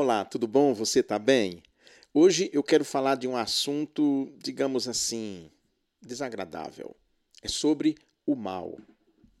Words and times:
Olá, 0.00 0.24
tudo 0.24 0.46
bom? 0.46 0.72
Você 0.74 1.00
está 1.00 1.18
bem? 1.18 1.60
Hoje 2.14 2.48
eu 2.52 2.62
quero 2.62 2.84
falar 2.84 3.16
de 3.16 3.26
um 3.26 3.36
assunto, 3.36 4.32
digamos 4.38 4.86
assim, 4.86 5.50
desagradável. 6.00 6.94
É 7.42 7.48
sobre 7.48 7.96
o 8.24 8.36
mal. 8.36 8.78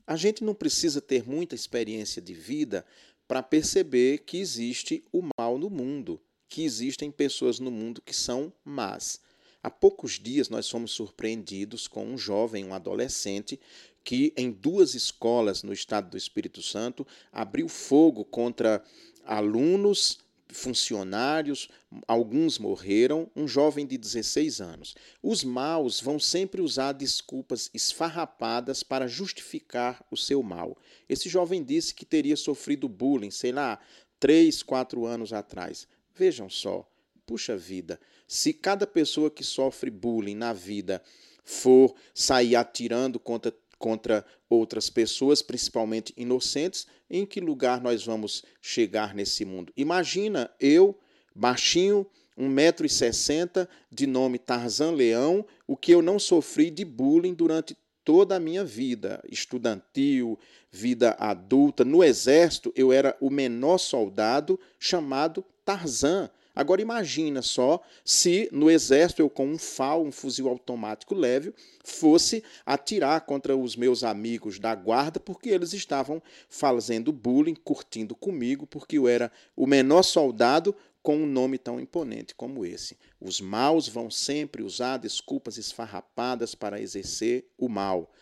A 0.04 0.16
gente 0.16 0.42
não 0.42 0.56
precisa 0.56 1.00
ter 1.00 1.24
muita 1.24 1.54
experiência 1.54 2.20
de 2.20 2.34
vida 2.34 2.84
para 3.28 3.40
perceber 3.40 4.24
que 4.26 4.38
existe 4.38 5.04
o 5.12 5.22
mal 5.38 5.58
no 5.58 5.70
mundo, 5.70 6.20
que 6.48 6.64
existem 6.64 7.08
pessoas 7.08 7.60
no 7.60 7.70
mundo 7.70 8.02
que 8.02 8.12
são 8.12 8.52
más. 8.64 9.20
Há 9.62 9.70
poucos 9.70 10.18
dias 10.18 10.48
nós 10.48 10.68
fomos 10.68 10.90
surpreendidos 10.90 11.86
com 11.86 12.04
um 12.04 12.18
jovem, 12.18 12.64
um 12.64 12.74
adolescente, 12.74 13.60
que 14.02 14.34
em 14.36 14.50
duas 14.50 14.96
escolas 14.96 15.62
no 15.62 15.72
estado 15.72 16.10
do 16.10 16.16
Espírito 16.16 16.62
Santo 16.62 17.06
abriu 17.30 17.68
fogo 17.68 18.24
contra 18.24 18.82
alunos 19.24 20.26
funcionários, 20.50 21.68
alguns 22.06 22.58
morreram, 22.58 23.30
um 23.36 23.46
jovem 23.46 23.86
de 23.86 23.98
16 23.98 24.60
anos. 24.60 24.94
Os 25.22 25.44
maus 25.44 26.00
vão 26.00 26.18
sempre 26.18 26.60
usar 26.60 26.92
desculpas 26.92 27.70
esfarrapadas 27.74 28.82
para 28.82 29.06
justificar 29.06 30.04
o 30.10 30.16
seu 30.16 30.42
mal. 30.42 30.76
Esse 31.08 31.28
jovem 31.28 31.62
disse 31.62 31.94
que 31.94 32.04
teria 32.04 32.36
sofrido 32.36 32.88
bullying, 32.88 33.30
sei 33.30 33.52
lá, 33.52 33.78
três, 34.18 34.62
quatro 34.62 35.04
anos 35.06 35.32
atrás. 35.32 35.86
Vejam 36.14 36.48
só, 36.48 36.88
puxa 37.26 37.56
vida, 37.56 38.00
se 38.26 38.52
cada 38.52 38.86
pessoa 38.86 39.30
que 39.30 39.44
sofre 39.44 39.90
bullying 39.90 40.34
na 40.34 40.52
vida 40.52 41.02
for 41.44 41.94
sair 42.12 42.56
atirando 42.56 43.18
contra 43.18 43.54
contra 43.78 44.24
outras 44.48 44.90
pessoas, 44.90 45.40
principalmente 45.40 46.12
inocentes, 46.16 46.86
em 47.08 47.24
que 47.24 47.40
lugar 47.40 47.80
nós 47.80 48.04
vamos 48.04 48.44
chegar 48.60 49.14
nesse 49.14 49.44
mundo? 49.44 49.72
Imagina 49.76 50.50
eu, 50.60 50.98
baixinho, 51.34 52.06
1,60m, 52.38 53.68
de 53.90 54.06
nome 54.06 54.38
Tarzan 54.38 54.92
Leão, 54.92 55.44
o 55.66 55.76
que 55.76 55.92
eu 55.92 56.00
não 56.00 56.18
sofri 56.18 56.70
de 56.70 56.84
bullying 56.84 57.34
durante 57.34 57.76
toda 58.04 58.36
a 58.36 58.40
minha 58.40 58.64
vida 58.64 59.22
estudantil, 59.30 60.38
vida 60.70 61.16
adulta. 61.18 61.84
No 61.84 62.02
exército, 62.02 62.72
eu 62.76 62.92
era 62.92 63.16
o 63.20 63.28
menor 63.28 63.78
soldado 63.78 64.58
chamado 64.78 65.44
Tarzan. 65.64 66.30
Agora 66.58 66.82
imagina 66.82 67.40
só 67.40 67.80
se 68.04 68.48
no 68.50 68.68
exército 68.68 69.22
eu 69.22 69.30
com 69.30 69.46
um 69.46 69.56
FAL, 69.56 70.04
um 70.04 70.10
fuzil 70.10 70.48
automático 70.48 71.14
leve, 71.14 71.54
fosse 71.84 72.42
atirar 72.66 73.20
contra 73.20 73.56
os 73.56 73.76
meus 73.76 74.02
amigos 74.02 74.58
da 74.58 74.74
guarda 74.74 75.20
porque 75.20 75.50
eles 75.50 75.72
estavam 75.72 76.20
fazendo 76.48 77.12
bullying, 77.12 77.54
curtindo 77.54 78.12
comigo, 78.12 78.66
porque 78.66 78.98
eu 78.98 79.06
era 79.06 79.30
o 79.54 79.68
menor 79.68 80.02
soldado 80.02 80.74
com 81.00 81.18
um 81.18 81.26
nome 81.26 81.58
tão 81.58 81.78
imponente 81.78 82.34
como 82.34 82.66
esse. 82.66 82.98
Os 83.20 83.40
maus 83.40 83.86
vão 83.86 84.10
sempre 84.10 84.60
usar 84.60 84.96
desculpas 84.96 85.58
esfarrapadas 85.58 86.56
para 86.56 86.80
exercer 86.80 87.46
o 87.56 87.68
mal. 87.68 88.12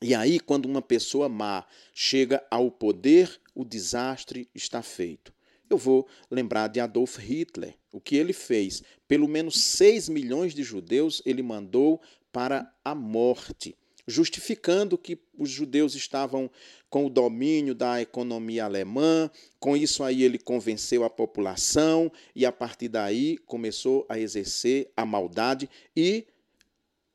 E 0.00 0.14
aí, 0.14 0.40
quando 0.40 0.64
uma 0.64 0.80
pessoa 0.80 1.28
má 1.28 1.66
chega 1.92 2.42
ao 2.50 2.70
poder, 2.70 3.38
o 3.54 3.66
desastre 3.66 4.48
está 4.54 4.80
feito 4.80 5.33
eu 5.74 5.78
vou 5.78 6.06
lembrar 6.30 6.68
de 6.68 6.80
Adolf 6.80 7.18
Hitler. 7.18 7.74
O 7.92 8.00
que 8.00 8.16
ele 8.16 8.32
fez? 8.32 8.82
Pelo 9.08 9.28
menos 9.28 9.60
6 9.60 10.08
milhões 10.08 10.54
de 10.54 10.62
judeus 10.62 11.20
ele 11.26 11.42
mandou 11.42 12.00
para 12.32 12.72
a 12.84 12.94
morte, 12.94 13.76
justificando 14.06 14.96
que 14.96 15.18
os 15.36 15.50
judeus 15.50 15.94
estavam 15.94 16.50
com 16.88 17.06
o 17.06 17.10
domínio 17.10 17.74
da 17.74 18.00
economia 18.00 18.64
alemã. 18.64 19.28
Com 19.58 19.76
isso 19.76 20.04
aí 20.04 20.22
ele 20.22 20.38
convenceu 20.38 21.02
a 21.02 21.10
população 21.10 22.10
e 22.36 22.46
a 22.46 22.52
partir 22.52 22.88
daí 22.88 23.36
começou 23.38 24.06
a 24.08 24.18
exercer 24.18 24.92
a 24.96 25.04
maldade 25.04 25.68
e 25.96 26.24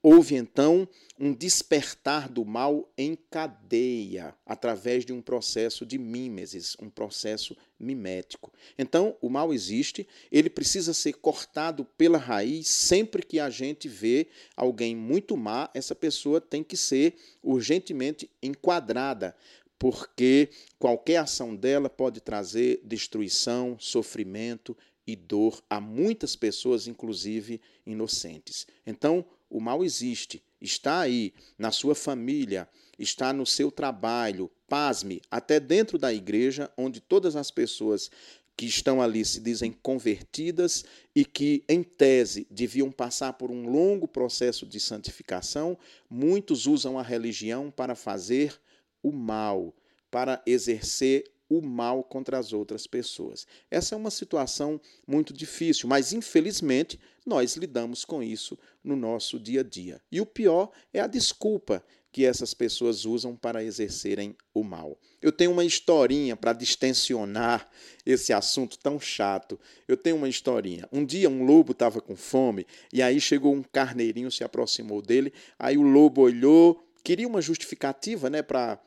Houve 0.01 0.35
então 0.35 0.87
um 1.19 1.33
despertar 1.33 2.29
do 2.29 2.45
mal 2.45 2.89
em 2.97 3.17
cadeia, 3.29 4.33
através 4.45 5.05
de 5.05 5.11
um 5.11 5.21
processo 5.21 5.85
de 5.85 5.97
mímesis, 5.97 6.77
um 6.81 6.89
processo 6.89 7.55
mimético. 7.77 8.53
Então, 8.77 9.17
o 9.21 9.29
mal 9.29 9.53
existe, 9.53 10.07
ele 10.31 10.49
precisa 10.49 10.93
ser 10.93 11.13
cortado 11.13 11.83
pela 11.97 12.17
raiz. 12.17 12.69
Sempre 12.69 13.21
que 13.23 13.41
a 13.41 13.49
gente 13.49 13.89
vê 13.89 14.27
alguém 14.55 14.95
muito 14.95 15.35
má, 15.35 15.69
essa 15.73 15.93
pessoa 15.93 16.39
tem 16.39 16.63
que 16.63 16.77
ser 16.77 17.15
urgentemente 17.43 18.29
enquadrada, 18.41 19.35
porque 19.77 20.49
qualquer 20.77 21.17
ação 21.17 21.53
dela 21.53 21.89
pode 21.89 22.21
trazer 22.21 22.79
destruição, 22.85 23.77
sofrimento 23.77 24.75
e 25.05 25.15
dor 25.15 25.61
a 25.69 25.81
muitas 25.81 26.35
pessoas, 26.35 26.87
inclusive 26.87 27.59
inocentes. 27.85 28.65
Então, 28.85 29.25
o 29.49 29.59
mal 29.59 29.83
existe, 29.83 30.43
está 30.61 30.99
aí, 30.99 31.33
na 31.57 31.71
sua 31.71 31.95
família, 31.95 32.67
está 32.97 33.33
no 33.33 33.45
seu 33.45 33.71
trabalho, 33.71 34.51
pasme, 34.67 35.21
até 35.31 35.59
dentro 35.59 35.97
da 35.97 36.13
igreja, 36.13 36.71
onde 36.77 36.99
todas 36.99 37.35
as 37.35 37.49
pessoas 37.49 38.11
que 38.55 38.65
estão 38.65 39.01
ali 39.01 39.23
se 39.23 39.39
dizem 39.39 39.71
convertidas 39.71 40.83
e 41.15 41.23
que, 41.23 41.63
em 41.69 41.81
tese, 41.81 42.45
deviam 42.51 42.91
passar 42.91 43.33
por 43.33 43.49
um 43.49 43.69
longo 43.69 44.05
processo 44.05 44.65
de 44.65 44.81
santificação, 44.81 45.77
muitos 46.09 46.67
usam 46.67 46.99
a 46.99 47.01
religião 47.01 47.71
para 47.71 47.95
fazer 47.95 48.59
o 49.01 49.13
mal, 49.13 49.73
para 50.11 50.41
exercer 50.45 51.23
o 51.49 51.61
mal 51.61 52.03
contra 52.03 52.37
as 52.37 52.53
outras 52.53 52.85
pessoas. 52.85 53.47
Essa 53.71 53.95
é 53.95 53.97
uma 53.97 54.11
situação 54.11 54.79
muito 55.07 55.33
difícil, 55.33 55.89
mas 55.89 56.13
infelizmente 56.13 56.99
nós 57.25 57.55
lidamos 57.55 58.05
com 58.05 58.21
isso 58.21 58.57
no 58.83 58.95
nosso 58.95 59.39
dia 59.39 59.61
a 59.61 59.63
dia. 59.63 59.99
E 60.11 60.21
o 60.21 60.25
pior 60.25 60.69
é 60.93 60.99
a 60.99 61.07
desculpa 61.07 61.83
que 62.11 62.25
essas 62.25 62.53
pessoas 62.53 63.05
usam 63.05 63.35
para 63.35 63.63
exercerem 63.63 64.35
o 64.53 64.63
mal. 64.63 64.97
Eu 65.21 65.31
tenho 65.31 65.51
uma 65.51 65.63
historinha 65.63 66.35
para 66.35 66.53
distensionar 66.53 67.69
esse 68.05 68.33
assunto 68.33 68.77
tão 68.79 68.99
chato. 68.99 69.59
Eu 69.87 69.95
tenho 69.95 70.15
uma 70.15 70.29
historinha. 70.29 70.87
Um 70.91 71.05
dia 71.05 71.29
um 71.29 71.45
lobo 71.45 71.71
estava 71.71 72.01
com 72.01 72.15
fome 72.15 72.65
e 72.91 73.01
aí 73.01 73.21
chegou 73.21 73.53
um 73.53 73.63
carneirinho, 73.63 74.31
se 74.31 74.43
aproximou 74.43 75.01
dele, 75.01 75.31
aí 75.57 75.77
o 75.77 75.83
lobo 75.83 76.21
olhou, 76.21 76.83
queria 77.03 77.27
uma 77.27 77.41
justificativa, 77.41 78.29
né, 78.29 78.41
para 78.41 78.79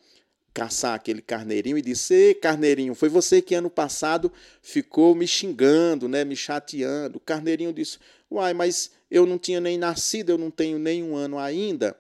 caçar 0.53 0.95
aquele 0.95 1.23
carneirinho 1.23 1.79
e 1.79 1.83
disse: 1.83 2.15
Ei, 2.15 2.35
carneirinho, 2.35 2.95
foi 2.95 3.09
você 3.09 3.41
que 3.41 3.55
ano 3.55 3.71
passado 3.71 4.33
ficou 4.61 5.15
me 5.15 5.27
xingando, 5.27 6.09
né, 6.09 6.25
me 6.25 6.37
chateando. 6.37 7.19
O 7.19 7.21
carneirinho 7.21 7.73
disse: 7.73 7.99
Uai, 8.31 8.55
mas 8.55 8.91
eu 9.11 9.27
não 9.27 9.39
tinha 9.39 9.61
nem 9.61 9.79
nascido, 9.79 10.31
eu 10.31 10.39
não 10.39 10.51
tenho 10.51 10.79
nem 10.79 11.03
um 11.03 11.17
ano 11.17 11.39
ainda. 11.39 11.97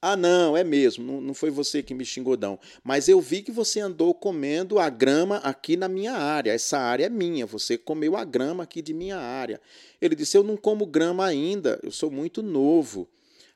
Ah, 0.00 0.16
não, 0.16 0.56
é 0.56 0.62
mesmo, 0.62 1.04
não, 1.04 1.20
não 1.20 1.34
foi 1.34 1.50
você 1.50 1.82
que 1.82 1.92
me 1.92 2.04
xingou, 2.04 2.36
não. 2.36 2.56
Mas 2.84 3.08
eu 3.08 3.20
vi 3.20 3.42
que 3.42 3.50
você 3.50 3.80
andou 3.80 4.14
comendo 4.14 4.78
a 4.78 4.88
grama 4.88 5.38
aqui 5.38 5.76
na 5.76 5.88
minha 5.88 6.12
área. 6.12 6.52
Essa 6.52 6.78
área 6.78 7.06
é 7.06 7.08
minha, 7.08 7.44
você 7.44 7.76
comeu 7.76 8.16
a 8.16 8.24
grama 8.24 8.62
aqui 8.62 8.80
de 8.80 8.94
minha 8.94 9.18
área. 9.18 9.60
Ele 10.00 10.14
disse: 10.14 10.38
Eu 10.38 10.44
não 10.44 10.56
como 10.56 10.86
grama 10.86 11.26
ainda, 11.26 11.80
eu 11.82 11.90
sou 11.90 12.12
muito 12.12 12.42
novo. 12.42 13.08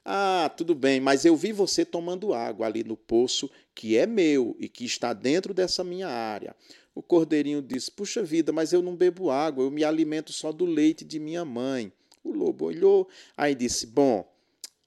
Ah, 0.05 0.53
tudo 0.57 0.75
bem, 0.75 1.01
mas 1.01 1.25
eu 1.25 1.37
vi 1.37 1.53
você 1.53 1.85
tomando 1.85 2.35
água 2.35 2.67
ali 2.67 2.83
no 2.83 2.97
poço 2.97 3.49
que 3.73 3.97
é 3.97 4.05
meu 4.05 4.57
e 4.59 4.69
que 4.69 4.85
está 4.85 5.13
dentro 5.13 5.55
dessa 5.55 5.85
minha 5.85 6.09
área. 6.09 6.57
O 6.95 7.01
cordeirinho 7.01 7.63
disse: 7.63 7.91
Puxa 7.91 8.23
vida, 8.23 8.53
mas 8.53 8.73
eu 8.73 8.83
não 8.83 8.97
bebo 8.97 9.31
água, 9.31 9.65
eu 9.65 9.71
me 9.71 9.85
alimento 9.85 10.33
só 10.33 10.51
do 10.51 10.65
leite 10.65 11.05
de 11.05 11.21
minha 11.21 11.45
mãe. 11.45 11.93
O 12.25 12.33
lobo 12.33 12.65
olhou, 12.65 13.09
aí 13.37 13.55
disse: 13.55 13.87
Bom, 13.87 14.29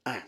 ah, 0.04 0.26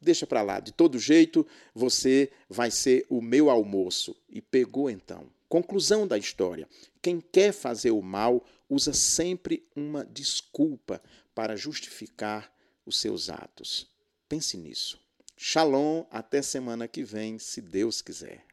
deixa 0.00 0.26
para 0.26 0.42
lá, 0.42 0.60
de 0.60 0.72
todo 0.72 0.98
jeito 0.98 1.44
você 1.74 2.30
vai 2.48 2.70
ser 2.70 3.04
o 3.10 3.20
meu 3.20 3.50
almoço. 3.50 4.16
E 4.28 4.40
pegou 4.40 4.88
então. 4.88 5.26
Conclusão 5.48 6.06
da 6.06 6.16
história: 6.16 6.68
quem 7.02 7.20
quer 7.20 7.52
fazer 7.52 7.90
o 7.90 8.00
mal 8.00 8.44
usa 8.68 8.92
sempre 8.92 9.66
uma 9.74 10.04
desculpa 10.04 11.02
para 11.34 11.56
justificar 11.56 12.54
os 12.86 12.96
seus 13.00 13.28
atos. 13.28 13.89
Pense 14.30 14.56
nisso. 14.56 14.96
Shalom, 15.36 16.04
até 16.08 16.40
semana 16.40 16.86
que 16.86 17.02
vem, 17.02 17.36
se 17.36 17.60
Deus 17.60 18.00
quiser. 18.00 18.44